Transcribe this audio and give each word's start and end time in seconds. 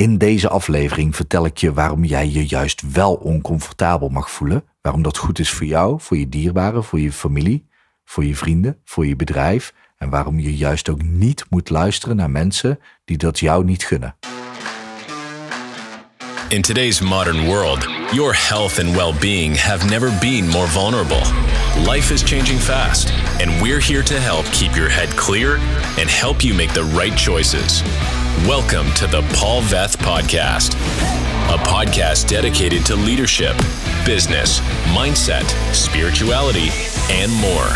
In 0.00 0.18
deze 0.18 0.48
aflevering 0.48 1.16
vertel 1.16 1.44
ik 1.44 1.58
je 1.58 1.72
waarom 1.72 2.04
jij 2.04 2.28
je 2.28 2.46
juist 2.46 2.92
wel 2.92 3.14
oncomfortabel 3.14 4.08
mag 4.08 4.30
voelen. 4.30 4.64
Waarom 4.80 5.02
dat 5.02 5.16
goed 5.16 5.38
is 5.38 5.50
voor 5.50 5.66
jou, 5.66 6.00
voor 6.00 6.16
je 6.16 6.28
dierbaren, 6.28 6.84
voor 6.84 7.00
je 7.00 7.12
familie, 7.12 7.68
voor 8.04 8.24
je 8.24 8.36
vrienden, 8.36 8.80
voor 8.84 9.06
je 9.06 9.16
bedrijf. 9.16 9.74
En 9.96 10.10
waarom 10.10 10.38
je 10.38 10.56
juist 10.56 10.88
ook 10.88 11.02
niet 11.02 11.44
moet 11.50 11.70
luisteren 11.70 12.16
naar 12.16 12.30
mensen 12.30 12.78
die 13.04 13.16
dat 13.16 13.38
jou 13.38 13.64
niet 13.64 13.84
gunnen. 13.84 14.16
In 16.48 16.62
today's 16.62 17.00
modern 17.00 17.44
world, 17.44 17.88
your 18.12 18.48
health 18.48 18.78
and 18.78 18.96
well 18.96 19.14
being 19.20 19.60
have 19.60 19.86
never 19.86 20.12
been 20.20 20.48
more 20.48 20.68
vulnerable. 20.68 21.22
Life 21.90 22.12
is 22.12 22.22
changing 22.22 22.60
fast, 22.60 23.12
and 23.40 23.60
we're 23.62 23.84
here 23.84 24.02
to 24.02 24.14
help 24.14 24.44
keep 24.44 24.74
your 24.74 24.90
head 24.90 25.14
clear 25.14 25.54
and 25.98 26.20
help 26.20 26.40
you 26.40 26.54
make 26.54 26.72
the 26.72 26.84
right 26.98 27.16
choices. 27.18 27.82
Welcome 28.38 28.90
to 28.94 29.06
the 29.06 29.20
Paul 29.34 29.60
Veth 29.60 29.98
Podcast, 29.98 30.72
a 31.52 31.58
podcast 31.58 32.26
dedicated 32.26 32.86
to 32.86 32.96
leadership, 32.96 33.54
business, 34.06 34.60
mindset, 34.94 35.44
spirituality, 35.74 36.68
and 37.10 37.30
more. 37.34 37.68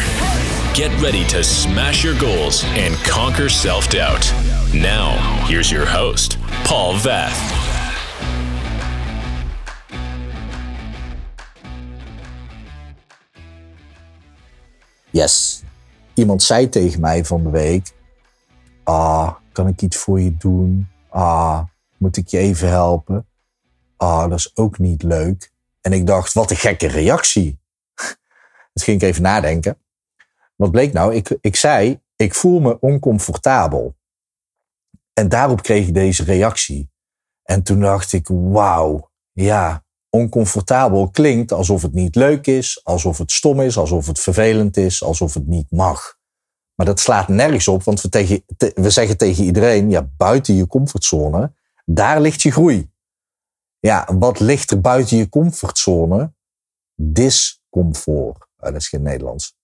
Get 0.73 0.91
ready 1.03 1.23
to 1.27 1.45
smash 1.45 2.03
your 2.03 2.19
goals 2.19 2.65
and 2.69 2.95
conquer 3.05 3.51
self 3.51 3.91
doubt. 3.91 4.33
Now, 4.73 5.19
here's 5.47 5.71
your 5.71 5.85
host, 5.85 6.39
Paul 6.65 6.97
Veth. 6.97 7.37
Yes. 15.11 15.63
Iemand 16.15 16.43
zei 16.43 16.69
tegen 16.69 17.01
mij 17.01 17.25
van 17.25 17.43
de 17.43 17.51
week: 17.51 17.93
Ah, 18.85 19.31
kan 19.55 19.69
ik 19.69 19.83
iets 19.83 19.97
voor 19.97 20.21
je 20.21 20.37
doen? 20.37 20.89
Ah, 21.09 21.63
moet 21.97 22.17
ik 22.17 22.29
je 22.29 22.39
even 22.39 22.69
helpen? 22.69 23.27
Ah, 23.97 24.29
dat 24.29 24.39
is 24.39 24.57
ook 24.57 24.79
niet 24.79 25.03
leuk. 25.03 25.53
En 25.81 25.93
ik 25.93 26.07
dacht: 26.07 26.33
Wat 26.33 26.51
een 26.51 26.57
gekke 26.57 26.87
reactie. 26.87 27.59
Dus 28.73 28.85
ging 28.85 29.03
ik 29.03 29.09
even 29.09 29.23
nadenken. 29.23 29.79
Wat 30.57 30.71
bleek 30.71 30.93
nou? 30.93 31.15
Ik, 31.15 31.37
ik 31.41 31.57
zei: 31.57 32.01
Ik 32.17 32.35
voel 32.35 32.61
me 32.61 32.81
oncomfortabel. 32.81 33.97
En 35.13 35.29
daarop 35.29 35.63
kreeg 35.63 35.87
ik 35.87 35.95
deze 35.95 36.25
reactie. 36.25 36.91
En 37.43 37.63
toen 37.63 37.81
dacht 37.81 38.13
ik: 38.13 38.29
Wauw, 38.29 39.11
ja, 39.33 39.85
oncomfortabel 40.11 41.11
klinkt 41.11 41.53
alsof 41.53 41.83
het 41.83 41.93
niet 41.93 42.15
leuk 42.15 42.47
is, 42.47 42.81
alsof 42.85 43.19
het 43.19 43.33
stom 43.33 43.61
is, 43.61 43.77
alsof 43.77 44.07
het 44.07 44.21
vervelend 44.21 44.77
is, 44.77 45.03
alsof 45.03 45.35
het 45.35 45.47
niet 45.47 45.71
mag. 45.71 46.19
Maar 46.75 46.87
dat 46.87 47.01
slaat 47.01 47.29
nergens 47.29 47.69
op, 47.69 47.83
want 47.83 48.01
we, 48.01 48.91
zeggen 48.91 49.17
tegen 49.17 49.45
iedereen, 49.45 49.91
ja, 49.91 50.11
buiten 50.17 50.55
je 50.55 50.67
comfortzone, 50.67 51.53
daar 51.85 52.21
ligt 52.21 52.43
je 52.43 52.53
groei. 52.53 52.93
Ja, 53.79 54.09
wat 54.19 54.41
ligt 54.41 54.71
er 54.71 54.81
buiten 54.81 55.17
je 55.17 55.29
comfortzone? 55.29 56.33
Discomfort. 56.95 58.47
Oh, 58.57 58.71
dat 58.73 58.75
is 58.75 58.89
geen 58.89 59.03
Nederlands. 59.03 59.57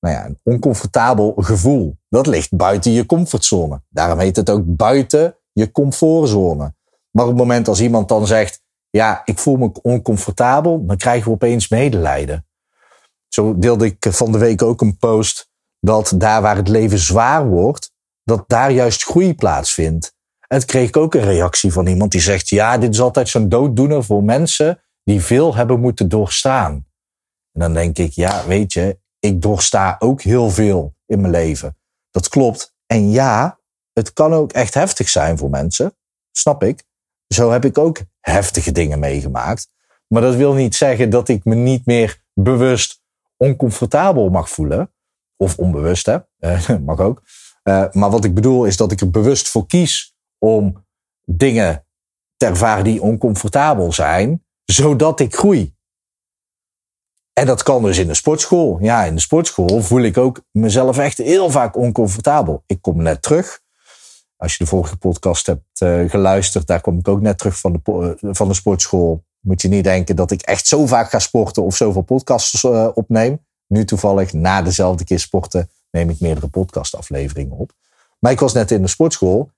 Nou 0.00 0.14
ja, 0.14 0.24
een 0.26 0.38
oncomfortabel 0.42 1.34
gevoel. 1.36 1.96
Dat 2.08 2.26
ligt 2.26 2.56
buiten 2.56 2.92
je 2.92 3.06
comfortzone. 3.06 3.82
Daarom 3.88 4.18
heet 4.18 4.36
het 4.36 4.50
ook 4.50 4.62
buiten 4.64 5.36
je 5.52 5.70
comfortzone. 5.70 6.74
Maar 7.10 7.24
op 7.24 7.30
het 7.30 7.38
moment 7.38 7.68
als 7.68 7.80
iemand 7.80 8.08
dan 8.08 8.26
zegt, 8.26 8.62
ja, 8.90 9.22
ik 9.24 9.38
voel 9.38 9.56
me 9.56 9.72
oncomfortabel, 9.82 10.86
dan 10.86 10.96
krijgen 10.96 11.24
we 11.24 11.34
opeens 11.34 11.68
medelijden. 11.68 12.46
Zo 13.28 13.58
deelde 13.58 13.86
ik 13.86 14.06
van 14.08 14.32
de 14.32 14.38
week 14.38 14.62
ook 14.62 14.80
een 14.80 14.96
post 14.96 15.52
dat 15.84 16.12
daar 16.16 16.42
waar 16.42 16.56
het 16.56 16.68
leven 16.68 16.98
zwaar 16.98 17.48
wordt, 17.48 17.92
dat 18.22 18.44
daar 18.46 18.70
juist 18.70 19.02
groei 19.02 19.34
plaatsvindt. 19.34 20.14
En 20.48 20.64
kreeg 20.64 20.88
ik 20.88 20.96
ook 20.96 21.14
een 21.14 21.24
reactie 21.24 21.72
van 21.72 21.86
iemand 21.86 22.12
die 22.12 22.20
zegt, 22.20 22.48
ja, 22.48 22.78
dit 22.78 22.92
is 22.92 23.00
altijd 23.00 23.28
zo'n 23.28 23.48
dooddoener 23.48 24.04
voor 24.04 24.22
mensen 24.22 24.82
die 25.02 25.20
veel 25.20 25.54
hebben 25.54 25.80
moeten 25.80 26.08
doorstaan. 26.08 26.72
En 27.52 27.60
dan 27.60 27.72
denk 27.72 27.98
ik, 27.98 28.12
ja, 28.12 28.46
weet 28.46 28.72
je, 28.72 28.98
ik 29.18 29.42
doorsta 29.42 29.96
ook 29.98 30.22
heel 30.22 30.50
veel 30.50 30.94
in 31.06 31.20
mijn 31.20 31.32
leven. 31.32 31.76
Dat 32.10 32.28
klopt. 32.28 32.74
En 32.86 33.10
ja, 33.10 33.58
het 33.92 34.12
kan 34.12 34.32
ook 34.32 34.52
echt 34.52 34.74
heftig 34.74 35.08
zijn 35.08 35.38
voor 35.38 35.50
mensen. 35.50 35.96
Snap 36.30 36.62
ik. 36.62 36.84
Zo 37.28 37.50
heb 37.50 37.64
ik 37.64 37.78
ook 37.78 38.00
heftige 38.20 38.72
dingen 38.72 38.98
meegemaakt. 38.98 39.68
Maar 40.06 40.22
dat 40.22 40.34
wil 40.34 40.52
niet 40.52 40.74
zeggen 40.74 41.10
dat 41.10 41.28
ik 41.28 41.44
me 41.44 41.54
niet 41.54 41.86
meer 41.86 42.22
bewust 42.32 43.02
oncomfortabel 43.36 44.28
mag 44.28 44.48
voelen. 44.50 44.93
Of 45.44 45.58
onbewust, 45.58 46.06
hè? 46.06 46.18
Uh, 46.40 46.78
mag 46.86 46.98
ook. 46.98 47.22
Uh, 47.64 47.84
maar 47.92 48.10
wat 48.10 48.24
ik 48.24 48.34
bedoel 48.34 48.64
is 48.64 48.76
dat 48.76 48.92
ik 48.92 49.00
er 49.00 49.10
bewust 49.10 49.48
voor 49.48 49.66
kies 49.66 50.14
om 50.38 50.86
dingen 51.24 51.86
te 52.36 52.46
ervaren 52.46 52.84
die 52.84 53.02
oncomfortabel 53.02 53.92
zijn, 53.92 54.44
zodat 54.64 55.20
ik 55.20 55.34
groei. 55.34 55.74
En 57.32 57.46
dat 57.46 57.62
kan 57.62 57.82
dus 57.82 57.98
in 57.98 58.06
de 58.06 58.14
sportschool. 58.14 58.78
Ja, 58.80 59.04
in 59.04 59.14
de 59.14 59.20
sportschool 59.20 59.82
voel 59.82 60.02
ik 60.02 60.18
ook 60.18 60.40
mezelf 60.50 60.98
echt 60.98 61.18
heel 61.18 61.50
vaak 61.50 61.76
oncomfortabel. 61.76 62.62
Ik 62.66 62.82
kom 62.82 63.02
net 63.02 63.22
terug 63.22 63.62
als 64.36 64.56
je 64.56 64.64
de 64.64 64.70
vorige 64.70 64.96
podcast 64.96 65.46
hebt 65.46 65.80
uh, 65.80 66.10
geluisterd, 66.10 66.66
daar 66.66 66.80
kom 66.80 66.98
ik 66.98 67.08
ook 67.08 67.20
net 67.20 67.38
terug 67.38 67.58
van 67.58 67.72
de, 67.72 68.16
van 68.20 68.48
de 68.48 68.54
sportschool. 68.54 69.24
Moet 69.40 69.62
je 69.62 69.68
niet 69.68 69.84
denken 69.84 70.16
dat 70.16 70.30
ik 70.30 70.42
echt 70.42 70.66
zo 70.66 70.86
vaak 70.86 71.10
ga 71.10 71.18
sporten 71.18 71.62
of 71.62 71.76
zoveel 71.76 72.02
podcasts 72.02 72.64
opneem. 72.94 73.43
Nu 73.66 73.84
toevallig, 73.84 74.32
na 74.32 74.62
dezelfde 74.62 75.04
keer 75.04 75.18
sporten, 75.18 75.70
neem 75.90 76.10
ik 76.10 76.20
meerdere 76.20 76.48
podcastafleveringen 76.48 77.56
op. 77.56 77.72
Maar 78.18 78.32
ik 78.32 78.40
was 78.40 78.52
net 78.52 78.70
in 78.70 78.82
de 78.82 78.88
sportschool. 78.88 79.50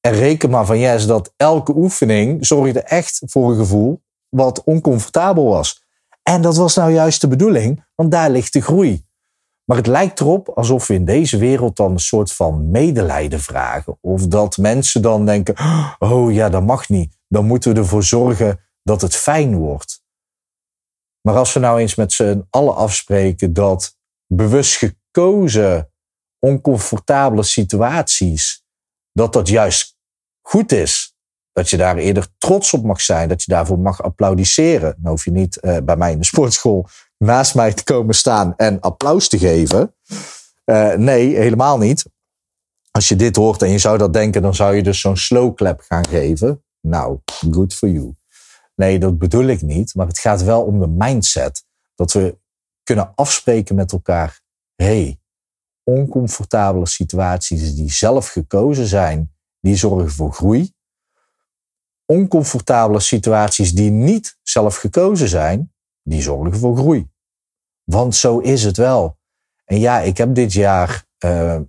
En 0.00 0.12
reken 0.12 0.50
maar 0.50 0.66
van 0.66 0.78
yes 0.78 1.06
dat 1.06 1.32
elke 1.36 1.76
oefening 1.76 2.46
zorgde 2.46 2.80
echt 2.80 3.22
voor 3.26 3.50
een 3.50 3.56
gevoel 3.56 4.02
wat 4.28 4.64
oncomfortabel 4.64 5.44
was. 5.44 5.84
En 6.22 6.42
dat 6.42 6.56
was 6.56 6.74
nou 6.74 6.92
juist 6.92 7.20
de 7.20 7.28
bedoeling, 7.28 7.84
want 7.94 8.10
daar 8.10 8.30
ligt 8.30 8.52
de 8.52 8.60
groei. 8.60 9.04
Maar 9.64 9.76
het 9.76 9.86
lijkt 9.86 10.20
erop 10.20 10.48
alsof 10.48 10.86
we 10.86 10.94
in 10.94 11.04
deze 11.04 11.38
wereld 11.38 11.76
dan 11.76 11.90
een 11.90 11.98
soort 11.98 12.32
van 12.32 12.70
medelijden 12.70 13.40
vragen. 13.40 13.98
Of 14.00 14.26
dat 14.26 14.56
mensen 14.56 15.02
dan 15.02 15.26
denken: 15.26 15.54
oh 15.98 16.32
ja, 16.32 16.48
dat 16.48 16.62
mag 16.62 16.88
niet. 16.88 17.16
Dan 17.28 17.46
moeten 17.46 17.72
we 17.72 17.78
ervoor 17.78 18.02
zorgen 18.02 18.60
dat 18.82 19.00
het 19.00 19.16
fijn 19.16 19.56
wordt. 19.56 20.01
Maar 21.22 21.36
als 21.36 21.52
we 21.52 21.60
nou 21.60 21.80
eens 21.80 21.94
met 21.94 22.12
z'n 22.12 22.46
allen 22.50 22.74
afspreken 22.74 23.52
dat 23.52 23.96
bewust 24.26 24.76
gekozen 24.76 25.90
oncomfortabele 26.38 27.42
situaties, 27.42 28.64
dat 29.12 29.32
dat 29.32 29.48
juist 29.48 29.96
goed 30.46 30.72
is. 30.72 31.16
Dat 31.52 31.70
je 31.70 31.76
daar 31.76 31.96
eerder 31.96 32.26
trots 32.38 32.72
op 32.72 32.84
mag 32.84 33.00
zijn, 33.00 33.28
dat 33.28 33.42
je 33.42 33.52
daarvoor 33.52 33.78
mag 33.78 34.02
applaudisseren. 34.02 34.94
Dan 34.98 35.10
hoef 35.10 35.24
je 35.24 35.30
niet 35.30 35.58
uh, 35.60 35.76
bij 35.84 35.96
mij 35.96 36.12
in 36.12 36.18
de 36.18 36.24
sportschool 36.24 36.86
naast 37.18 37.54
mij 37.54 37.72
te 37.72 37.84
komen 37.84 38.14
staan 38.14 38.56
en 38.56 38.80
applaus 38.80 39.28
te 39.28 39.38
geven. 39.38 39.94
Uh, 40.64 40.94
nee, 40.94 41.36
helemaal 41.36 41.78
niet. 41.78 42.04
Als 42.90 43.08
je 43.08 43.16
dit 43.16 43.36
hoort 43.36 43.62
en 43.62 43.70
je 43.70 43.78
zou 43.78 43.98
dat 43.98 44.12
denken, 44.12 44.42
dan 44.42 44.54
zou 44.54 44.74
je 44.74 44.82
dus 44.82 45.00
zo'n 45.00 45.16
slow 45.16 45.54
clap 45.54 45.80
gaan 45.80 46.06
geven. 46.06 46.64
Nou, 46.80 47.18
good 47.50 47.74
for 47.74 47.88
you. 47.88 48.14
Nee, 48.74 48.98
dat 48.98 49.18
bedoel 49.18 49.46
ik 49.46 49.62
niet. 49.62 49.94
Maar 49.94 50.06
het 50.06 50.18
gaat 50.18 50.42
wel 50.42 50.64
om 50.64 50.80
de 50.80 50.88
mindset. 50.88 51.64
Dat 51.94 52.12
we 52.12 52.38
kunnen 52.82 53.12
afspreken 53.14 53.74
met 53.74 53.92
elkaar. 53.92 54.40
hey, 54.74 55.20
oncomfortabele 55.84 56.86
situaties 56.86 57.74
die 57.74 57.92
zelf 57.92 58.28
gekozen 58.28 58.86
zijn, 58.86 59.34
die 59.60 59.76
zorgen 59.76 60.10
voor 60.10 60.32
groei. 60.32 60.72
Oncomfortabele 62.06 63.00
situaties 63.00 63.74
die 63.74 63.90
niet 63.90 64.38
zelf 64.42 64.76
gekozen 64.76 65.28
zijn, 65.28 65.72
die 66.02 66.22
zorgen 66.22 66.58
voor 66.58 66.76
groei. 66.76 67.10
Want 67.84 68.14
zo 68.14 68.38
is 68.38 68.64
het 68.64 68.76
wel. 68.76 69.18
En 69.64 69.78
ja, 69.78 70.00
ik 70.00 70.16
heb 70.16 70.34
dit 70.34 70.52
jaar 70.52 71.06
uh, 71.24 71.60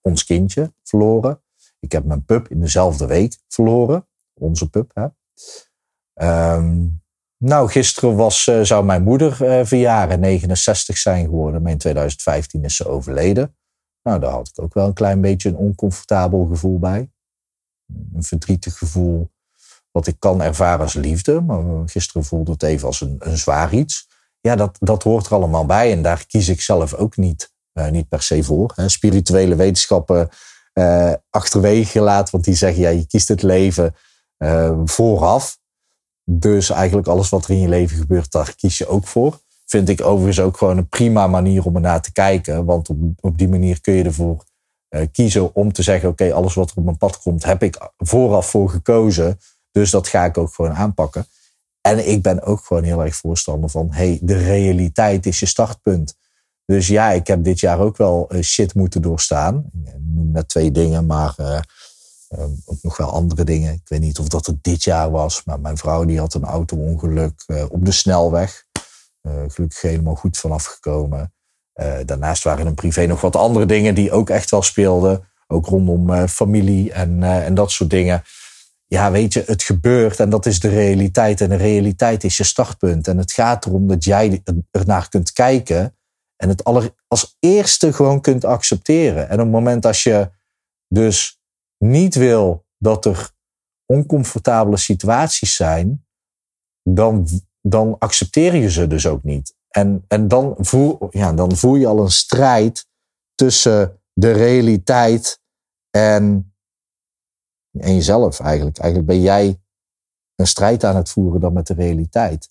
ons 0.00 0.24
kindje 0.24 0.72
verloren. 0.82 1.42
Ik 1.80 1.92
heb 1.92 2.04
mijn 2.04 2.24
pup 2.24 2.48
in 2.48 2.60
dezelfde 2.60 3.06
week 3.06 3.38
verloren. 3.48 4.08
Onze 4.34 4.70
pup, 4.70 4.90
hè. 4.94 5.06
Um, 6.22 7.02
nou, 7.38 7.68
gisteren 7.68 8.16
was, 8.16 8.46
uh, 8.46 8.60
zou 8.62 8.84
mijn 8.84 9.02
moeder 9.02 9.42
uh, 9.42 9.66
verjaren, 9.66 10.20
69 10.20 10.98
zijn 10.98 11.24
geworden. 11.24 11.62
Maar 11.62 11.72
in 11.72 11.78
2015 11.78 12.64
is 12.64 12.76
ze 12.76 12.88
overleden. 12.88 13.56
Nou, 14.02 14.20
daar 14.20 14.30
had 14.30 14.48
ik 14.48 14.62
ook 14.62 14.74
wel 14.74 14.86
een 14.86 14.92
klein 14.92 15.20
beetje 15.20 15.48
een 15.48 15.56
oncomfortabel 15.56 16.46
gevoel 16.46 16.78
bij. 16.78 17.10
Een 18.14 18.22
verdrietig 18.22 18.78
gevoel, 18.78 19.30
wat 19.90 20.06
ik 20.06 20.16
kan 20.18 20.42
ervaren 20.42 20.80
als 20.80 20.94
liefde. 20.94 21.40
Maar 21.40 21.88
gisteren 21.88 22.24
voelde 22.24 22.52
het 22.52 22.62
even 22.62 22.86
als 22.86 23.00
een, 23.00 23.16
een 23.18 23.38
zwaar 23.38 23.72
iets 23.72 24.06
ja, 24.40 24.56
dat, 24.56 24.76
dat 24.80 25.02
hoort 25.02 25.26
er 25.26 25.32
allemaal 25.32 25.66
bij. 25.66 25.92
En 25.92 26.02
daar 26.02 26.26
kies 26.26 26.48
ik 26.48 26.60
zelf 26.60 26.94
ook 26.94 27.16
niet, 27.16 27.52
uh, 27.74 27.88
niet 27.88 28.08
per 28.08 28.22
se 28.22 28.42
voor. 28.42 28.72
Hè. 28.74 28.88
Spirituele 28.88 29.56
wetenschappen 29.56 30.28
achterwege 31.30 31.90
gelaten, 31.90 32.32
want 32.32 32.44
die 32.44 32.54
zeggen, 32.54 32.82
ja, 32.82 32.88
je 32.88 33.06
kiest 33.06 33.28
het 33.28 33.42
leven 33.42 33.94
vooraf. 34.84 35.58
Dus 36.30 36.70
eigenlijk 36.70 37.08
alles 37.08 37.28
wat 37.28 37.44
er 37.44 37.50
in 37.50 37.60
je 37.60 37.68
leven 37.68 37.96
gebeurt, 37.96 38.32
daar 38.32 38.54
kies 38.56 38.78
je 38.78 38.86
ook 38.86 39.06
voor. 39.06 39.40
Vind 39.66 39.88
ik 39.88 40.00
overigens 40.00 40.40
ook 40.40 40.56
gewoon 40.56 40.76
een 40.76 40.88
prima 40.88 41.26
manier 41.26 41.64
om 41.64 41.74
ernaar 41.74 42.00
te 42.00 42.12
kijken. 42.12 42.64
Want 42.64 42.88
op, 42.88 42.98
op 43.20 43.38
die 43.38 43.48
manier 43.48 43.80
kun 43.80 43.94
je 43.94 44.04
ervoor 44.04 44.44
kiezen 45.12 45.54
om 45.54 45.72
te 45.72 45.82
zeggen, 45.82 46.08
oké, 46.08 46.32
alles 46.32 46.54
wat 46.54 46.70
er 46.70 46.76
op 46.76 46.84
mijn 46.84 46.96
pad 46.96 47.18
komt, 47.18 47.44
heb 47.44 47.62
ik 47.62 47.90
vooraf 47.96 48.50
voor 48.50 48.70
gekozen. 48.70 49.38
Dus 49.70 49.90
dat 49.90 50.08
ga 50.08 50.24
ik 50.24 50.38
ook 50.38 50.54
gewoon 50.54 50.74
aanpakken. 50.74 51.26
En 51.80 52.08
ik 52.08 52.22
ben 52.22 52.42
ook 52.42 52.64
gewoon 52.64 52.82
heel 52.82 53.04
erg 53.04 53.16
voorstander 53.16 53.70
van, 53.70 53.88
hey, 53.90 54.18
de 54.22 54.36
realiteit 54.36 55.26
is 55.26 55.40
je 55.40 55.46
startpunt. 55.46 56.16
Dus 56.64 56.88
ja, 56.88 57.10
ik 57.10 57.26
heb 57.26 57.44
dit 57.44 57.60
jaar 57.60 57.78
ook 57.78 57.96
wel 57.96 58.28
uh, 58.28 58.42
shit 58.42 58.74
moeten 58.74 59.02
doorstaan. 59.02 59.70
Ik 59.84 59.92
noem 59.98 60.30
net 60.30 60.48
twee 60.48 60.70
dingen, 60.70 61.06
maar 61.06 61.34
uh, 61.40 61.60
ook 62.64 62.82
nog 62.82 62.96
wel 62.96 63.10
andere 63.10 63.44
dingen. 63.44 63.72
Ik 63.72 63.88
weet 63.88 64.00
niet 64.00 64.18
of 64.18 64.28
dat 64.28 64.46
het 64.46 64.62
dit 64.62 64.84
jaar 64.84 65.10
was, 65.10 65.44
maar 65.44 65.60
mijn 65.60 65.76
vrouw 65.76 66.04
die 66.04 66.18
had 66.18 66.34
een 66.34 66.44
auto-ongeluk 66.44 67.44
uh, 67.46 67.64
op 67.68 67.84
de 67.84 67.92
snelweg. 67.92 68.64
gelukkig 69.48 69.80
helemaal 69.80 70.14
goed 70.14 70.36
vanaf 70.36 70.64
gekomen. 70.64 71.32
daarnaast 72.04 72.44
waren 72.44 72.66
in 72.66 72.74
privé 72.74 73.06
nog 73.06 73.20
wat 73.20 73.36
andere 73.36 73.66
dingen 73.66 73.94
die 73.94 74.12
ook 74.12 74.30
echt 74.30 74.50
wel 74.50 74.62
speelden. 74.62 75.28
Ook 75.46 75.66
rondom 75.66 76.28
familie 76.28 76.92
en, 76.92 77.22
en 77.22 77.54
dat 77.54 77.70
soort 77.70 77.90
dingen 77.90 78.22
ja, 78.88 79.10
weet 79.10 79.32
je, 79.32 79.42
het 79.46 79.62
gebeurt 79.62 80.20
en 80.20 80.30
dat 80.30 80.46
is 80.46 80.60
de 80.60 80.68
realiteit. 80.68 81.40
En 81.40 81.48
de 81.48 81.56
realiteit 81.56 82.24
is 82.24 82.36
je 82.36 82.44
startpunt. 82.44 83.08
En 83.08 83.18
het 83.18 83.32
gaat 83.32 83.66
erom 83.66 83.86
dat 83.86 84.04
jij 84.04 84.42
ernaar 84.70 85.08
kunt 85.08 85.32
kijken 85.32 85.96
en 86.36 86.48
het 86.48 86.64
aller, 86.64 86.94
als 87.06 87.36
eerste 87.40 87.92
gewoon 87.92 88.20
kunt 88.20 88.44
accepteren. 88.44 89.28
En 89.28 89.34
op 89.34 89.44
het 89.44 89.50
moment 89.50 89.86
als 89.86 90.02
je 90.02 90.30
dus 90.88 91.40
niet 91.78 92.14
wil 92.14 92.66
dat 92.78 93.04
er 93.04 93.30
oncomfortabele 93.86 94.76
situaties 94.76 95.56
zijn, 95.56 96.06
dan, 96.82 97.26
dan 97.60 97.98
accepteer 97.98 98.54
je 98.54 98.70
ze 98.70 98.86
dus 98.86 99.06
ook 99.06 99.22
niet. 99.22 99.54
En, 99.68 100.04
en 100.08 100.28
dan, 100.28 100.54
voel, 100.58 101.08
ja, 101.10 101.32
dan 101.32 101.56
voel 101.56 101.74
je 101.74 101.86
al 101.86 102.00
een 102.00 102.10
strijd 102.10 102.86
tussen 103.34 104.02
de 104.12 104.30
realiteit 104.32 105.40
en 105.90 106.50
en 107.80 107.94
jezelf 107.94 108.40
eigenlijk. 108.40 108.78
Eigenlijk 108.78 109.10
ben 109.10 109.20
jij 109.20 109.60
een 110.34 110.46
strijd 110.46 110.84
aan 110.84 110.96
het 110.96 111.10
voeren 111.10 111.40
dan 111.40 111.52
met 111.52 111.66
de 111.66 111.74
realiteit. 111.74 112.50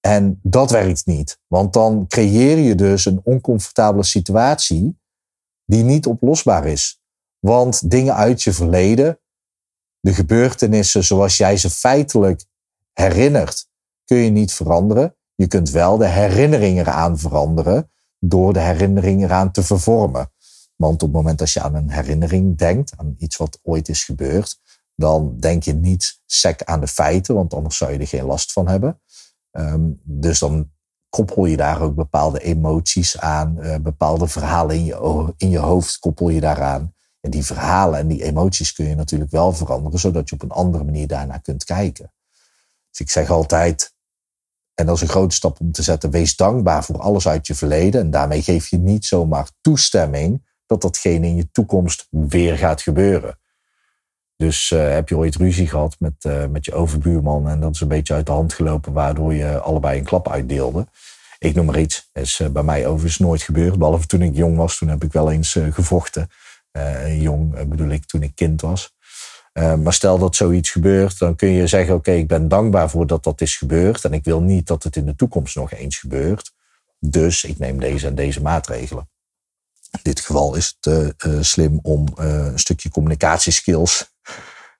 En 0.00 0.40
dat 0.42 0.70
werkt 0.70 1.06
niet, 1.06 1.40
want 1.46 1.72
dan 1.72 2.06
creëer 2.06 2.58
je 2.58 2.74
dus 2.74 3.04
een 3.04 3.20
oncomfortabele 3.24 4.04
situatie 4.04 5.00
die 5.64 5.82
niet 5.82 6.06
oplosbaar 6.06 6.66
is. 6.66 7.01
Want 7.44 7.90
dingen 7.90 8.14
uit 8.14 8.42
je 8.42 8.52
verleden, 8.52 9.20
de 10.00 10.14
gebeurtenissen 10.14 11.04
zoals 11.04 11.36
jij 11.36 11.56
ze 11.56 11.70
feitelijk 11.70 12.44
herinnert, 12.92 13.66
kun 14.04 14.16
je 14.16 14.30
niet 14.30 14.52
veranderen. 14.52 15.16
Je 15.34 15.46
kunt 15.46 15.70
wel 15.70 15.96
de 15.96 16.06
herinnering 16.06 16.78
eraan 16.78 17.18
veranderen 17.18 17.90
door 18.18 18.52
de 18.52 18.60
herinnering 18.60 19.22
eraan 19.22 19.52
te 19.52 19.62
vervormen. 19.62 20.32
Want 20.76 20.94
op 20.94 21.08
het 21.08 21.16
moment 21.16 21.38
dat 21.38 21.50
je 21.50 21.60
aan 21.60 21.74
een 21.74 21.90
herinnering 21.90 22.58
denkt, 22.58 22.92
aan 22.96 23.14
iets 23.18 23.36
wat 23.36 23.58
ooit 23.62 23.88
is 23.88 24.04
gebeurd, 24.04 24.58
dan 24.94 25.36
denk 25.38 25.62
je 25.62 25.72
niet 25.72 26.20
sec 26.26 26.62
aan 26.62 26.80
de 26.80 26.88
feiten, 26.88 27.34
want 27.34 27.54
anders 27.54 27.76
zou 27.76 27.92
je 27.92 27.98
er 27.98 28.06
geen 28.06 28.24
last 28.24 28.52
van 28.52 28.68
hebben. 28.68 29.00
Ehm, 29.50 29.90
dus 30.02 30.38
dan 30.38 30.70
koppel 31.08 31.44
je 31.44 31.56
daar 31.56 31.80
ook 31.80 31.94
bepaalde 31.94 32.40
emoties 32.40 33.18
aan, 33.18 33.56
uh, 33.58 33.76
bepaalde 33.76 34.28
verhalen 34.28 34.76
in 34.76 34.84
je, 34.84 35.34
in 35.36 35.50
je 35.50 35.58
hoofd 35.58 35.98
koppel 35.98 36.28
je 36.28 36.40
daaraan. 36.40 36.94
En 37.22 37.30
die 37.30 37.44
verhalen 37.44 37.98
en 37.98 38.08
die 38.08 38.24
emoties 38.24 38.72
kun 38.72 38.88
je 38.88 38.94
natuurlijk 38.94 39.30
wel 39.30 39.52
veranderen, 39.52 39.98
zodat 39.98 40.28
je 40.28 40.34
op 40.34 40.42
een 40.42 40.50
andere 40.50 40.84
manier 40.84 41.06
daarnaar 41.06 41.40
kunt 41.40 41.64
kijken. 41.64 42.12
Dus 42.90 43.00
ik 43.00 43.10
zeg 43.10 43.30
altijd, 43.30 43.94
en 44.74 44.86
dat 44.86 44.96
is 44.96 45.02
een 45.02 45.08
grote 45.08 45.34
stap 45.34 45.60
om 45.60 45.72
te 45.72 45.82
zetten, 45.82 46.10
wees 46.10 46.36
dankbaar 46.36 46.84
voor 46.84 46.98
alles 47.00 47.28
uit 47.28 47.46
je 47.46 47.54
verleden. 47.54 48.00
En 48.00 48.10
daarmee 48.10 48.42
geef 48.42 48.68
je 48.68 48.78
niet 48.78 49.04
zomaar 49.04 49.48
toestemming 49.60 50.50
dat 50.66 50.82
datgene 50.82 51.26
in 51.26 51.36
je 51.36 51.50
toekomst 51.50 52.06
weer 52.10 52.58
gaat 52.58 52.82
gebeuren. 52.82 53.38
Dus 54.36 54.70
uh, 54.70 54.92
heb 54.92 55.08
je 55.08 55.16
ooit 55.16 55.36
ruzie 55.36 55.68
gehad 55.68 55.96
met, 55.98 56.24
uh, 56.26 56.46
met 56.46 56.64
je 56.64 56.74
overbuurman 56.74 57.48
en 57.48 57.60
dat 57.60 57.74
is 57.74 57.80
een 57.80 57.88
beetje 57.88 58.14
uit 58.14 58.26
de 58.26 58.32
hand 58.32 58.52
gelopen, 58.52 58.92
waardoor 58.92 59.34
je 59.34 59.58
allebei 59.58 59.98
een 59.98 60.04
klap 60.04 60.28
uitdeelde. 60.30 60.86
Ik 61.38 61.54
noem 61.54 61.66
maar 61.66 61.80
iets. 61.80 62.08
Dat 62.12 62.22
is 62.24 62.38
uh, 62.38 62.48
bij 62.48 62.62
mij 62.62 62.86
overigens 62.86 63.18
nooit 63.18 63.42
gebeurd, 63.42 63.78
behalve 63.78 64.06
toen 64.06 64.22
ik 64.22 64.36
jong 64.36 64.56
was. 64.56 64.78
Toen 64.78 64.88
heb 64.88 65.04
ik 65.04 65.12
wel 65.12 65.30
eens 65.30 65.58
gevochten. 65.70 66.28
Jong 67.18 67.68
bedoel 67.68 67.88
ik 67.88 68.04
toen 68.04 68.22
ik 68.22 68.34
kind 68.34 68.60
was. 68.60 68.94
maar 69.52 69.92
stel 69.92 70.18
dat 70.18 70.36
zoiets 70.36 70.70
gebeurt, 70.70 71.18
dan 71.18 71.36
kun 71.36 71.48
je 71.48 71.66
zeggen: 71.66 71.94
Oké, 71.94 72.10
ik 72.10 72.28
ben 72.28 72.48
dankbaar 72.48 72.90
voor 72.90 73.06
dat 73.06 73.24
dat 73.24 73.40
is 73.40 73.56
gebeurd. 73.56 74.04
En 74.04 74.12
ik 74.12 74.24
wil 74.24 74.40
niet 74.40 74.66
dat 74.66 74.82
het 74.82 74.96
in 74.96 75.06
de 75.06 75.14
toekomst 75.14 75.56
nog 75.56 75.72
eens 75.72 75.98
gebeurt. 75.98 76.52
Dus 76.98 77.44
ik 77.44 77.58
neem 77.58 77.80
deze 77.80 78.06
en 78.06 78.14
deze 78.14 78.42
maatregelen. 78.42 79.08
In 79.90 80.00
dit 80.02 80.20
geval 80.20 80.54
is 80.54 80.76
het 80.80 81.14
slim 81.40 81.78
om 81.82 82.06
een 82.14 82.58
stukje 82.58 82.90
communicatieskills 82.90 84.12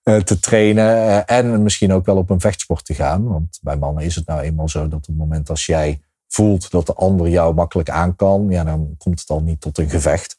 te 0.03 0.39
trainen. 0.41 1.27
en 1.27 1.63
misschien 1.63 1.93
ook 1.93 2.07
wel 2.07 2.17
op 2.17 2.31
een 2.31 2.41
vechtsport 2.41 2.85
te 2.85 2.95
gaan. 2.95 3.25
Want 3.29 3.59
bij 3.63 3.77
mannen 3.77 4.05
is 4.05 4.15
het 4.15 4.27
nou 4.27 4.41
eenmaal 4.41 4.69
zo 4.69 4.89
dat 4.89 4.99
op 4.99 5.07
het 5.07 5.17
moment 5.17 5.51
als 5.51 5.67
jij 5.67 6.01
voelt 6.29 6.71
dat 6.71 6.87
de 6.87 6.95
ander 6.95 7.29
jou 7.29 7.55
makkelijk 7.55 7.91
aan 7.91 8.17
kan, 8.17 8.47
ja, 8.51 8.65
dan 8.65 8.95
komt 8.99 9.21
het 9.21 9.31
al 9.31 9.41
niet 9.41 9.61
tot 9.61 9.79
een 9.79 9.91
gevecht. 9.91 10.37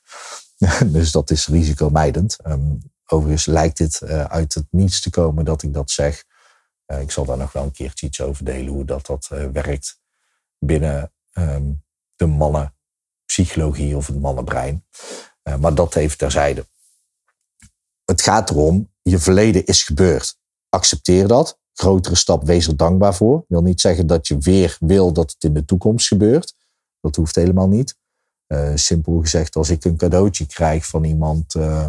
dus 0.95 1.11
dat 1.11 1.29
is 1.29 1.47
risicomijdend. 1.47 2.37
Um, 2.47 2.81
overigens 3.05 3.45
lijkt 3.45 3.77
dit 3.77 4.03
uit 4.07 4.53
het 4.53 4.65
niets 4.69 5.01
te 5.01 5.09
komen 5.09 5.45
dat 5.45 5.63
ik 5.63 5.73
dat 5.73 5.91
zeg. 5.91 6.23
ik 6.99 7.11
zal 7.11 7.25
daar 7.25 7.37
nog 7.37 7.51
wel 7.51 7.63
een 7.63 7.71
keertje 7.71 8.05
iets 8.05 8.21
over 8.21 8.45
delen 8.45 8.73
hoe 8.73 8.85
dat, 8.85 9.05
dat 9.05 9.27
werkt 9.27 9.99
binnen 10.59 11.11
um, 11.33 11.83
de 12.15 12.25
mannen 12.25 12.75
psychologie 13.25 13.95
of 13.97 14.07
het 14.07 14.19
mannenbrein. 14.19 14.85
Maar 15.59 15.75
dat 15.75 15.95
even 15.95 16.17
terzijde. 16.17 16.65
Het 18.05 18.21
gaat 18.21 18.49
erom, 18.49 18.91
je 19.01 19.19
verleden 19.19 19.65
is 19.65 19.83
gebeurd. 19.83 20.37
Accepteer 20.69 21.27
dat. 21.27 21.59
Grotere 21.73 22.15
stap, 22.15 22.43
wees 22.43 22.67
er 22.67 22.77
dankbaar 22.77 23.15
voor. 23.15 23.37
Ik 23.37 23.45
wil 23.47 23.61
niet 23.61 23.81
zeggen 23.81 24.07
dat 24.07 24.27
je 24.27 24.37
weer 24.37 24.77
wil 24.79 25.13
dat 25.13 25.31
het 25.31 25.43
in 25.43 25.53
de 25.53 25.65
toekomst 25.65 26.07
gebeurt. 26.07 26.55
Dat 26.99 27.15
hoeft 27.15 27.35
helemaal 27.35 27.67
niet. 27.67 27.97
Uh, 28.53 28.71
simpel 28.75 29.19
gezegd, 29.19 29.55
als 29.55 29.69
ik 29.69 29.85
een 29.85 29.97
cadeautje 29.97 30.45
krijg 30.45 30.85
van 30.85 31.03
iemand, 31.03 31.55
uh, 31.55 31.87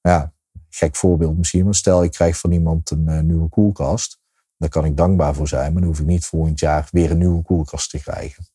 ja, 0.00 0.32
gek 0.70 0.96
voorbeeld 0.96 1.36
misschien, 1.36 1.64
maar 1.64 1.74
stel 1.74 2.02
ik 2.02 2.10
krijg 2.10 2.38
van 2.38 2.52
iemand 2.52 2.90
een 2.90 3.26
nieuwe 3.26 3.48
koelkast, 3.48 4.18
dan 4.56 4.68
kan 4.68 4.84
ik 4.84 4.96
dankbaar 4.96 5.34
voor 5.34 5.48
zijn, 5.48 5.72
maar 5.72 5.80
dan 5.80 5.90
hoef 5.90 6.00
ik 6.00 6.06
niet 6.06 6.26
volgend 6.26 6.60
jaar 6.60 6.88
weer 6.90 7.10
een 7.10 7.18
nieuwe 7.18 7.42
koelkast 7.42 7.90
te 7.90 8.00
krijgen. 8.00 8.46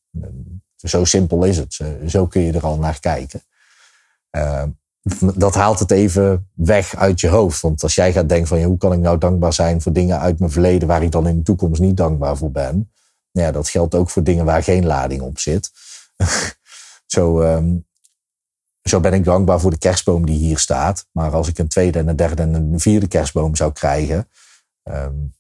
Zo 0.75 1.05
simpel 1.05 1.43
is 1.43 1.57
het. 1.57 1.79
Zo 2.07 2.27
kun 2.27 2.41
je 2.41 2.51
er 2.51 2.65
al 2.65 2.77
naar 2.77 2.99
kijken. 2.99 3.41
Dat 5.35 5.55
haalt 5.55 5.79
het 5.79 5.91
even 5.91 6.49
weg 6.53 6.95
uit 6.95 7.19
je 7.19 7.27
hoofd. 7.27 7.61
Want 7.61 7.83
als 7.83 7.95
jij 7.95 8.13
gaat 8.13 8.29
denken 8.29 8.47
van 8.47 8.59
ja, 8.59 8.65
hoe 8.65 8.77
kan 8.77 8.93
ik 8.93 8.99
nou 8.99 9.17
dankbaar 9.17 9.53
zijn 9.53 9.81
voor 9.81 9.93
dingen 9.93 10.19
uit 10.19 10.39
mijn 10.39 10.51
verleden 10.51 10.87
waar 10.87 11.03
ik 11.03 11.11
dan 11.11 11.27
in 11.27 11.37
de 11.37 11.43
toekomst 11.43 11.81
niet 11.81 11.97
dankbaar 11.97 12.37
voor 12.37 12.51
ben. 12.51 12.91
Ja, 13.31 13.51
dat 13.51 13.69
geldt 13.69 13.95
ook 13.95 14.09
voor 14.09 14.23
dingen 14.23 14.45
waar 14.45 14.63
geen 14.63 14.85
lading 14.85 15.21
op 15.21 15.39
zit. 15.39 15.71
zo, 17.11 17.41
um, 17.41 17.87
zo 18.81 18.99
ben 18.99 19.13
ik 19.13 19.23
dankbaar 19.23 19.59
voor 19.59 19.71
de 19.71 19.77
kerstboom 19.77 20.25
die 20.25 20.37
hier 20.37 20.57
staat. 20.57 21.05
Maar 21.11 21.31
als 21.31 21.47
ik 21.47 21.57
een 21.57 21.67
tweede 21.67 21.99
en 21.99 22.07
een 22.07 22.15
derde 22.15 22.41
en 22.41 22.53
een 22.53 22.79
vierde 22.79 23.07
kerstboom 23.07 23.55
zou 23.55 23.71
krijgen. 23.71 24.29
Um, 24.83 25.33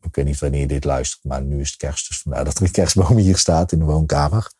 ik 0.00 0.14
weet 0.14 0.24
niet 0.24 0.38
wanneer 0.38 0.60
je 0.60 0.66
dit 0.66 0.84
luistert, 0.84 1.24
maar 1.24 1.42
nu 1.42 1.60
is 1.60 1.68
het 1.68 1.76
kerst. 1.78 2.08
Dus 2.08 2.20
vandaar 2.20 2.44
dat 2.44 2.56
er 2.56 2.62
een 2.62 2.70
kerstboom 2.70 3.16
hier 3.16 3.36
staat 3.36 3.72
in 3.72 3.78
de 3.78 3.84
woonkamer. 3.84 4.52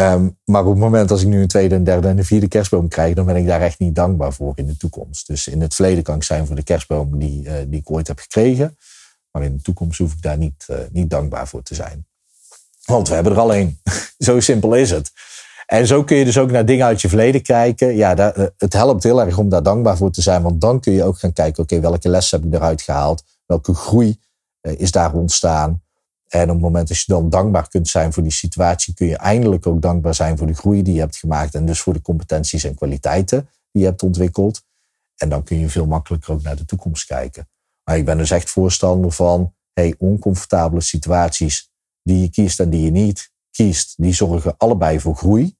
Um, 0.00 0.38
maar 0.44 0.64
op 0.64 0.70
het 0.70 0.78
moment 0.78 1.10
als 1.10 1.22
ik 1.22 1.28
nu 1.28 1.40
een 1.40 1.48
tweede, 1.48 1.74
een 1.74 1.84
derde 1.84 2.08
en 2.08 2.18
een 2.18 2.24
vierde 2.24 2.48
kerstboom 2.48 2.88
krijg, 2.88 3.14
dan 3.14 3.26
ben 3.26 3.36
ik 3.36 3.46
daar 3.46 3.60
echt 3.60 3.78
niet 3.78 3.94
dankbaar 3.94 4.32
voor 4.32 4.52
in 4.54 4.66
de 4.66 4.76
toekomst. 4.76 5.26
Dus 5.26 5.46
in 5.46 5.60
het 5.60 5.74
verleden 5.74 6.02
kan 6.02 6.16
ik 6.16 6.22
zijn 6.22 6.46
voor 6.46 6.56
de 6.56 6.62
kerstboom 6.62 7.18
die, 7.18 7.44
uh, 7.44 7.54
die 7.66 7.80
ik 7.80 7.90
ooit 7.90 8.06
heb 8.06 8.18
gekregen. 8.18 8.76
Maar 9.30 9.42
in 9.42 9.56
de 9.56 9.62
toekomst 9.62 9.98
hoef 9.98 10.12
ik 10.12 10.22
daar 10.22 10.38
niet, 10.38 10.66
uh, 10.70 10.78
niet 10.90 11.10
dankbaar 11.10 11.48
voor 11.48 11.62
te 11.62 11.74
zijn. 11.74 12.07
Want 12.88 13.08
we 13.08 13.14
hebben 13.14 13.32
er 13.32 13.38
al 13.38 13.54
één. 13.54 13.80
zo 14.18 14.40
simpel 14.40 14.74
is 14.74 14.90
het. 14.90 15.12
En 15.66 15.86
zo 15.86 16.04
kun 16.04 16.16
je 16.16 16.24
dus 16.24 16.38
ook 16.38 16.50
naar 16.50 16.64
dingen 16.64 16.86
uit 16.86 17.00
je 17.00 17.08
verleden 17.08 17.42
kijken. 17.42 17.96
Ja, 17.96 18.18
uh, 18.18 18.46
het 18.58 18.72
helpt 18.72 19.02
heel 19.02 19.20
erg 19.20 19.38
om 19.38 19.48
daar 19.48 19.62
dankbaar 19.62 19.96
voor 19.96 20.10
te 20.10 20.22
zijn. 20.22 20.42
Want 20.42 20.60
dan 20.60 20.80
kun 20.80 20.92
je 20.92 21.04
ook 21.04 21.18
gaan 21.18 21.32
kijken, 21.32 21.62
oké, 21.62 21.80
welke 21.80 22.08
lessen 22.08 22.38
heb 22.38 22.48
ik 22.48 22.54
eruit 22.54 22.82
gehaald? 22.82 23.24
Welke 23.46 23.74
groei 23.74 24.20
uh, 24.62 24.80
is 24.80 24.90
daar 24.90 25.12
ontstaan? 25.14 25.82
En 26.28 26.42
op 26.42 26.48
het 26.48 26.60
moment 26.60 26.88
dat 26.88 26.98
je 26.98 27.12
dan 27.12 27.30
dankbaar 27.30 27.68
kunt 27.68 27.88
zijn 27.88 28.12
voor 28.12 28.22
die 28.22 28.32
situatie, 28.32 28.94
kun 28.94 29.06
je 29.06 29.16
eindelijk 29.16 29.66
ook 29.66 29.82
dankbaar 29.82 30.14
zijn 30.14 30.38
voor 30.38 30.46
de 30.46 30.54
groei 30.54 30.82
die 30.82 30.94
je 30.94 31.00
hebt 31.00 31.16
gemaakt. 31.16 31.54
En 31.54 31.66
dus 31.66 31.80
voor 31.80 31.92
de 31.92 32.02
competenties 32.02 32.64
en 32.64 32.74
kwaliteiten 32.74 33.48
die 33.72 33.82
je 33.82 33.88
hebt 33.88 34.02
ontwikkeld. 34.02 34.62
En 35.16 35.28
dan 35.28 35.42
kun 35.42 35.58
je 35.58 35.68
veel 35.68 35.86
makkelijker 35.86 36.32
ook 36.32 36.42
naar 36.42 36.56
de 36.56 36.64
toekomst 36.64 37.06
kijken. 37.06 37.48
Maar 37.84 37.96
ik 37.96 38.04
ben 38.04 38.18
dus 38.18 38.30
echt 38.30 38.50
voorstander 38.50 39.12
van, 39.12 39.54
hey, 39.72 39.94
oncomfortabele 39.98 40.80
situaties 40.80 41.67
die 42.08 42.20
je 42.20 42.30
kiest 42.30 42.60
en 42.60 42.70
die 42.70 42.84
je 42.84 42.90
niet 42.90 43.30
kiest, 43.50 43.94
die 43.96 44.12
zorgen 44.12 44.54
allebei 44.56 45.00
voor 45.00 45.16
groei. 45.16 45.56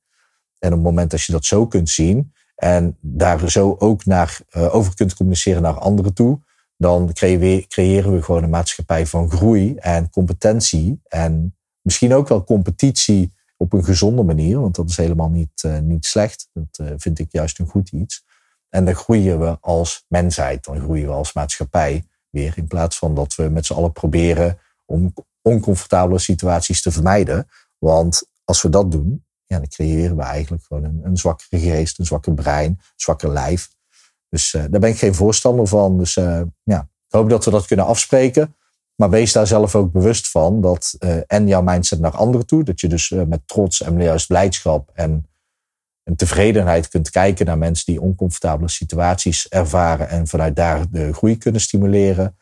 En 0.59 0.69
op 0.69 0.75
het 0.75 0.83
moment 0.83 1.11
dat 1.11 1.23
je 1.23 1.33
dat 1.33 1.45
zo 1.45 1.67
kunt 1.67 1.89
zien 1.89 2.33
en 2.55 2.97
daar 3.01 3.51
zo 3.51 3.77
ook 3.79 4.05
naar, 4.05 4.41
uh, 4.51 4.75
over 4.75 4.95
kunt 4.95 5.15
communiceren 5.15 5.63
naar 5.63 5.79
anderen 5.79 6.15
toe, 6.15 6.41
dan 6.77 7.13
creëren 7.69 8.13
we 8.13 8.23
gewoon 8.23 8.43
een 8.43 8.51
maatschappij 8.51 9.07
van 9.07 9.31
groei 9.31 9.75
en 9.75 10.11
competentie. 10.11 11.01
En 11.09 11.57
misschien 11.83 12.15
ook 12.15 12.29
wel 12.29 12.45
competitie 12.45 13.33
op 13.57 13.73
een 13.73 13.85
gezonde 13.85 14.23
manier, 14.23 14.61
want 14.61 14.75
dat 14.75 14.89
is 14.89 14.97
helemaal 14.97 15.31
niet, 15.31 15.63
uh, 15.67 15.79
niet 15.79 16.07
slecht. 16.07 16.49
Dat 16.53 16.79
uh, 16.81 16.93
vind 16.97 17.19
ik 17.19 17.33
juist 17.33 17.59
een 17.59 17.69
goed 17.69 17.91
iets. 17.93 18.25
En 18.69 18.85
dan 18.85 18.95
groeien 18.95 19.41
we 19.41 19.59
als 19.61 20.05
mensheid, 20.09 20.65
dan 20.65 20.81
groeien 20.81 21.07
we 21.07 21.13
als 21.13 21.33
maatschappij 21.33 22.05
weer. 22.31 22.53
In 22.57 22.67
plaats 22.67 22.99
van 22.99 23.15
dat 23.15 23.35
we 23.35 23.49
met 23.49 23.67
z'n 23.67 23.73
allen 23.73 23.93
proberen 23.93 24.59
om 24.85 25.13
oncomfortabele 25.49 26.19
situaties 26.19 26.83
te 26.83 26.93
vermijden. 26.93 27.49
Want 27.79 28.23
als 28.45 28.63
we 28.63 28.69
dat 28.69 28.91
doen, 28.91 29.25
ja, 29.45 29.57
dan 29.57 29.69
creëren 29.69 30.17
we 30.17 30.23
eigenlijk 30.23 30.65
gewoon 30.65 30.85
een, 30.85 31.01
een 31.03 31.17
zwakkere 31.17 31.61
geest, 31.61 31.99
een 31.99 32.07
zwakker 32.07 32.35
brein, 32.35 32.71
een 32.71 32.79
zwakker 32.97 33.33
lijf. 33.33 33.69
Dus 34.29 34.53
uh, 34.53 34.65
daar 34.71 34.81
ben 34.81 34.91
ik 34.91 34.99
geen 34.99 35.15
voorstander 35.15 35.67
van. 35.67 35.99
Dus 35.99 36.17
uh, 36.17 36.41
ja, 36.63 36.81
ik 36.81 37.15
hoop 37.15 37.31
dat 37.31 37.45
we 37.45 37.51
dat 37.51 37.67
kunnen 37.67 37.87
afspreken. 37.87 38.57
Maar 38.95 39.11
wees 39.11 39.33
daar 39.33 39.47
zelf 39.47 39.75
ook 39.75 39.93
bewust 39.93 40.31
van 40.31 40.61
dat 40.61 40.97
uh, 40.99 41.17
en 41.27 41.47
jouw 41.47 41.63
mindset 41.63 42.01
naar 42.01 42.17
anderen 42.17 42.47
toe, 42.47 42.65
dat 42.65 42.81
je 42.81 42.89
dus 42.89 43.11
met 43.11 43.41
trots 43.47 43.83
en 43.83 44.03
juist 44.03 44.27
blijdschap 44.27 44.91
en 44.95 45.27
een 46.09 46.17
tevredenheid 46.17 46.89
kunt 46.89 47.11
kijken 47.11 47.47
naar 47.47 47.59
mensen 47.59 47.85
die 47.87 48.01
oncomfortabele 48.01 48.69
situaties 48.69 49.49
ervaren 49.49 50.09
en 50.09 50.27
vanuit 50.27 50.57
daar 50.57 50.91
de 50.91 51.13
groei 51.13 51.39
kunnen 51.39 51.61
stimuleren. 51.61 52.37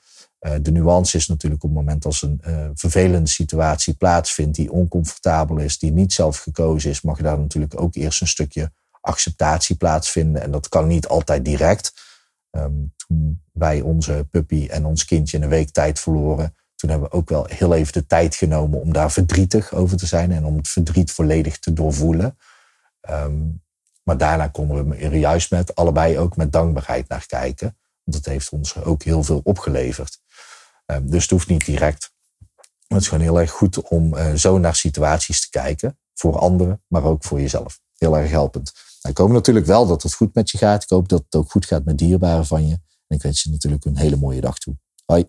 Uh, 0.46 0.52
de 0.60 0.70
nuance 0.70 1.16
is 1.16 1.28
natuurlijk 1.28 1.64
op 1.64 1.68
het 1.68 1.78
moment 1.78 2.04
als 2.04 2.22
een 2.22 2.40
uh, 2.46 2.68
vervelende 2.74 3.28
situatie 3.28 3.94
plaatsvindt 3.94 4.56
die 4.56 4.72
oncomfortabel 4.72 5.58
is, 5.58 5.78
die 5.78 5.92
niet 5.92 6.12
zelf 6.12 6.38
gekozen 6.38 6.90
is, 6.90 7.00
mag 7.00 7.18
daar 7.18 7.38
natuurlijk 7.38 7.80
ook 7.80 7.94
eerst 7.94 8.20
een 8.20 8.26
stukje 8.26 8.72
acceptatie 9.00 9.76
plaatsvinden. 9.76 10.42
En 10.42 10.50
dat 10.50 10.68
kan 10.68 10.86
niet 10.86 11.08
altijd 11.08 11.44
direct. 11.44 11.92
Um, 12.50 12.94
toen 12.96 13.42
wij 13.52 13.80
onze 13.80 14.26
puppy 14.30 14.66
en 14.70 14.84
ons 14.84 15.04
kindje 15.04 15.36
in 15.36 15.42
een 15.42 15.48
week 15.48 15.70
tijd 15.70 16.00
verloren, 16.00 16.54
toen 16.74 16.90
hebben 16.90 17.08
we 17.10 17.16
ook 17.16 17.28
wel 17.28 17.46
heel 17.48 17.74
even 17.74 17.92
de 17.92 18.06
tijd 18.06 18.34
genomen 18.34 18.80
om 18.80 18.92
daar 18.92 19.12
verdrietig 19.12 19.74
over 19.74 19.96
te 19.96 20.06
zijn 20.06 20.32
en 20.32 20.44
om 20.44 20.56
het 20.56 20.68
verdriet 20.68 21.10
volledig 21.10 21.58
te 21.58 21.72
doorvoelen. 21.72 22.38
Um, 23.10 23.62
maar 24.02 24.18
daarna 24.18 24.48
konden 24.48 24.88
we 24.88 24.96
er 24.96 25.14
juist 25.14 25.50
met 25.50 25.74
allebei 25.74 26.18
ook 26.18 26.36
met 26.36 26.52
dankbaarheid 26.52 27.08
naar 27.08 27.26
kijken. 27.26 27.76
Want 28.04 28.16
het 28.16 28.26
heeft 28.26 28.50
ons 28.50 28.76
ook 28.84 29.02
heel 29.02 29.22
veel 29.22 29.40
opgeleverd. 29.44 30.20
Um, 30.86 31.10
dus 31.10 31.22
het 31.22 31.30
hoeft 31.30 31.48
niet 31.48 31.64
direct. 31.64 32.10
Het 32.86 33.00
is 33.00 33.08
gewoon 33.08 33.22
heel 33.22 33.40
erg 33.40 33.50
goed 33.50 33.88
om 33.88 34.14
uh, 34.14 34.34
zo 34.34 34.58
naar 34.58 34.74
situaties 34.74 35.40
te 35.40 35.50
kijken. 35.50 35.98
Voor 36.14 36.38
anderen, 36.38 36.82
maar 36.86 37.04
ook 37.04 37.24
voor 37.24 37.40
jezelf. 37.40 37.80
Heel 37.96 38.18
erg 38.18 38.30
helpend. 38.30 38.72
Nou, 38.74 39.14
ik 39.14 39.18
hoop 39.18 39.30
natuurlijk 39.30 39.66
wel 39.66 39.86
dat 39.86 40.02
het 40.02 40.14
goed 40.14 40.34
met 40.34 40.50
je 40.50 40.58
gaat. 40.58 40.82
Ik 40.82 40.88
hoop 40.88 41.08
dat 41.08 41.22
het 41.24 41.34
ook 41.34 41.50
goed 41.50 41.66
gaat 41.66 41.84
met 41.84 41.98
dierbaren 41.98 42.46
van 42.46 42.68
je. 42.68 42.72
En 43.06 43.16
ik 43.16 43.22
wens 43.22 43.42
je 43.42 43.50
natuurlijk 43.50 43.84
een 43.84 43.98
hele 43.98 44.16
mooie 44.16 44.40
dag 44.40 44.58
toe. 44.58 44.76
Hoi. 45.04 45.28